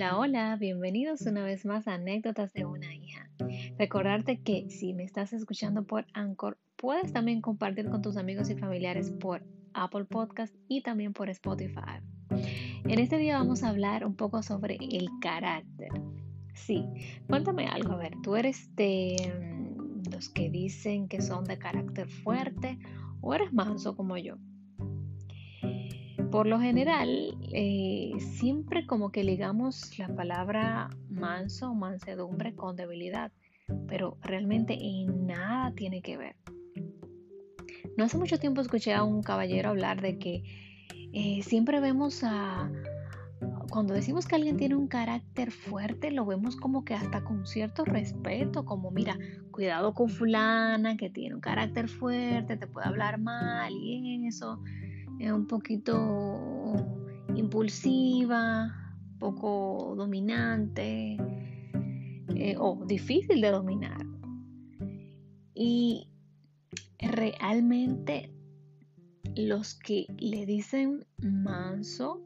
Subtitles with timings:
[0.00, 3.28] Hola, hola, bienvenidos una vez más a Anécdotas de una hija.
[3.78, 8.54] Recordarte que si me estás escuchando por Anchor, puedes también compartir con tus amigos y
[8.54, 9.44] familiares por
[9.74, 12.00] Apple Podcast y también por Spotify.
[12.30, 15.90] En este día vamos a hablar un poco sobre el carácter.
[16.54, 16.82] Sí,
[17.28, 22.08] cuéntame algo, a ver, ¿tú eres de mm, los que dicen que son de carácter
[22.08, 22.78] fuerte
[23.20, 24.38] o eres manso como yo?
[26.30, 33.32] Por lo general, eh, siempre como que ligamos la palabra manso o mansedumbre con debilidad,
[33.88, 36.36] pero realmente en nada tiene que ver.
[37.96, 40.44] No hace mucho tiempo escuché a un caballero hablar de que
[41.12, 42.70] eh, siempre vemos a...
[43.68, 47.84] Cuando decimos que alguien tiene un carácter fuerte, lo vemos como que hasta con cierto
[47.84, 49.18] respeto, como mira,
[49.50, 54.60] cuidado con fulana que tiene un carácter fuerte, te puede hablar mal y eso
[55.20, 56.74] es un poquito
[57.36, 61.18] impulsiva, poco dominante
[62.34, 64.06] eh, o difícil de dominar.
[65.54, 66.08] Y
[66.98, 68.32] realmente
[69.36, 72.22] los que le dicen manso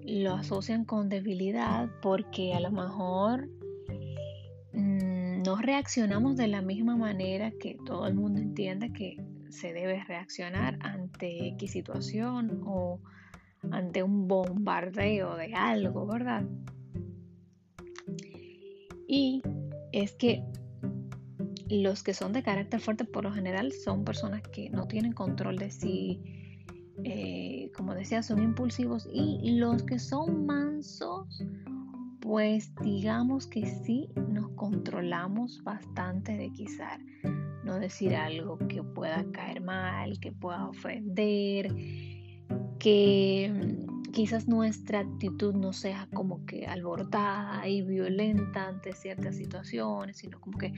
[0.00, 3.48] lo asocian con debilidad porque a lo mejor
[4.72, 9.18] mm, no reaccionamos de la misma manera que todo el mundo entiende que
[9.50, 13.00] se debe reaccionar ante X situación o
[13.70, 16.44] ante un bombardeo de algo, ¿verdad?
[19.08, 19.42] Y
[19.92, 20.44] es que
[21.68, 25.56] los que son de carácter fuerte por lo general son personas que no tienen control
[25.58, 26.20] de sí,
[27.04, 31.42] eh, como decía, son impulsivos y los que son mansos,
[32.20, 36.98] pues digamos que sí nos controlamos bastante de quizá
[37.66, 41.74] no decir algo que pueda caer mal, que pueda ofender,
[42.78, 43.76] que
[44.12, 50.56] quizás nuestra actitud no sea como que alborotada y violenta ante ciertas situaciones, sino como
[50.56, 50.72] que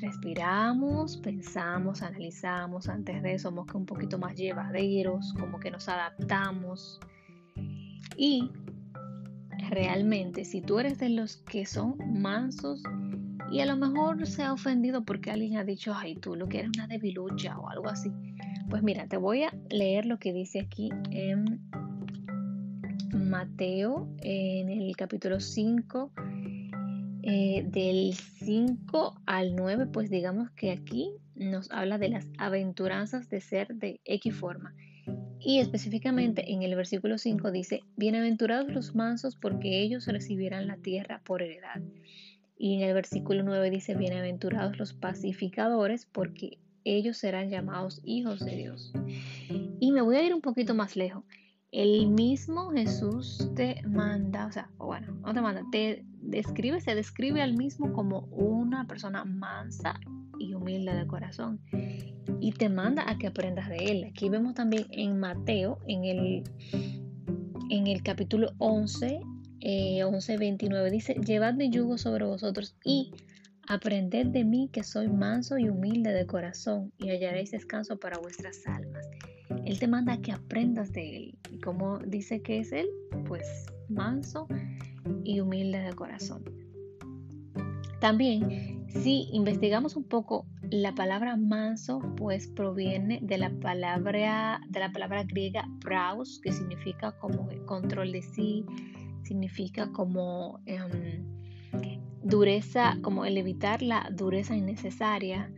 [0.00, 5.88] respiramos, pensamos, analizamos, antes de eso somos que un poquito más llevaderos, como que nos
[5.88, 7.00] adaptamos.
[8.16, 8.50] Y
[9.70, 12.82] realmente, si tú eres de los que son mansos
[13.50, 16.60] y a lo mejor se ha ofendido porque alguien ha dicho, ay, tú lo que
[16.60, 18.10] eres una debilucha o algo así.
[18.68, 21.60] Pues mira, te voy a leer lo que dice aquí en
[23.12, 26.12] Mateo, en el capítulo 5,
[27.22, 33.40] eh, del 5 al 9, pues digamos que aquí nos habla de las aventuranzas de
[33.40, 34.74] ser de X forma.
[35.40, 41.22] Y específicamente en el versículo 5 dice, bienaventurados los mansos porque ellos recibirán la tierra
[41.24, 41.80] por heredad.
[42.58, 48.56] Y en el versículo 9 dice, bienaventurados los pacificadores, porque ellos serán llamados hijos de
[48.56, 48.92] Dios.
[49.78, 51.22] Y me voy a ir un poquito más lejos.
[51.70, 57.42] El mismo Jesús te manda, o sea, bueno, no te manda, te describe, se describe
[57.42, 60.00] al mismo como una persona mansa
[60.40, 61.60] y humilde de corazón.
[62.40, 64.04] Y te manda a que aprendas de él.
[64.04, 66.44] Aquí vemos también en Mateo, en el,
[67.70, 69.20] en el capítulo 11,
[69.60, 73.12] 11:29 eh, dice, llevad mi yugo sobre vosotros y
[73.68, 78.66] aprended de mí que soy manso y humilde de corazón y hallaréis descanso para vuestras
[78.66, 79.06] almas.
[79.64, 81.38] Él te manda que aprendas de él.
[81.50, 82.88] ¿Y cómo dice que es él?
[83.26, 84.46] Pues manso
[85.24, 86.44] y humilde de corazón.
[88.00, 94.92] También, si investigamos un poco, la palabra manso pues proviene de la palabra, de la
[94.92, 98.64] palabra griega praus, que significa como control de sí,
[99.28, 101.24] significa como em,
[102.22, 105.52] dureza, como el evitar la dureza innecesaria,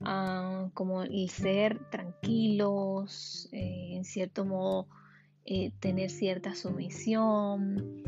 [0.00, 4.88] ah, como el ser tranquilos, eh, en cierto modo
[5.44, 8.02] eh, tener cierta sumisión,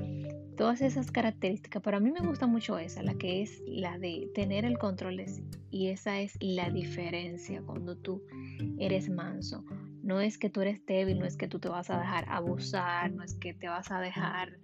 [0.56, 1.82] todas esas características.
[1.82, 5.16] Pero a mí me gusta mucho esa, la que es la de tener el control
[5.16, 5.44] de sí.
[5.70, 8.22] Y esa es la diferencia cuando tú
[8.78, 9.64] eres manso.
[10.02, 13.12] No es que tú eres débil, no es que tú te vas a dejar abusar,
[13.12, 14.58] no es que te vas a dejar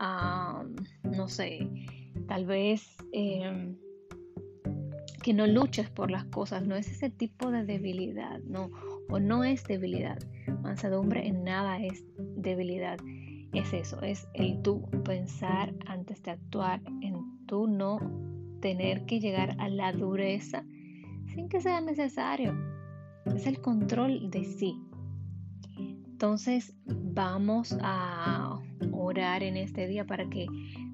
[0.00, 1.68] no sé,
[2.26, 3.76] tal vez em,
[5.22, 8.70] que no luches por las cosas, no es ese tipo de debilidad, no,
[9.10, 10.18] o no es debilidad.
[10.62, 12.98] Mansedumbre en nada es debilidad,
[13.52, 17.98] es eso, es el tú pensar antes de actuar, en tú no
[18.60, 20.64] tener que llegar a la dureza
[21.34, 22.54] sin que sea necesario.
[23.34, 24.80] Es el control de sí.
[26.20, 28.60] Entonces vamos a
[28.92, 30.44] orar en este día para que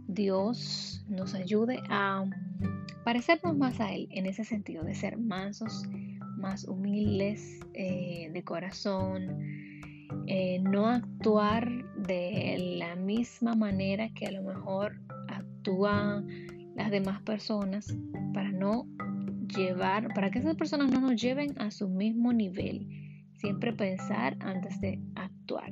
[0.07, 2.25] Dios nos ayude a
[3.03, 5.83] parecernos más a Él en ese sentido, de ser mansos,
[6.39, 9.41] más humildes eh, de corazón,
[10.29, 16.29] eh, no actuar de la misma manera que a lo mejor actúan
[16.77, 17.93] las demás personas
[18.33, 18.87] para no
[19.57, 23.06] llevar, para que esas personas no nos lleven a su mismo nivel.
[23.47, 25.71] Siempre pensar antes de actuar.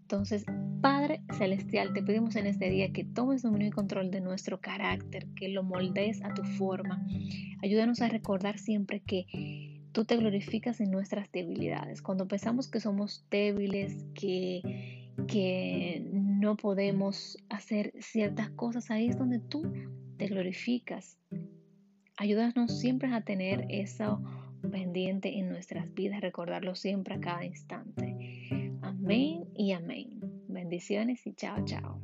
[0.00, 0.46] Entonces,
[0.80, 5.26] Padre Celestial, te pedimos en este día que tomes dominio y control de nuestro carácter,
[5.36, 7.06] que lo moldees a tu forma.
[7.62, 12.00] Ayúdanos a recordar siempre que tú te glorificas en nuestras debilidades.
[12.00, 19.40] Cuando pensamos que somos débiles, que, que no podemos hacer ciertas cosas, ahí es donde
[19.40, 19.70] tú
[20.16, 21.18] te glorificas.
[22.16, 24.22] Ayúdanos siempre a tener eso
[24.70, 28.48] pendiente en nuestras vidas, recordarlo siempre a cada instante.
[28.82, 30.20] Amén y amén.
[30.48, 32.00] Bendiciones y chao, chao.